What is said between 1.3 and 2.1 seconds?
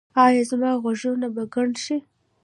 به کڼ شي؟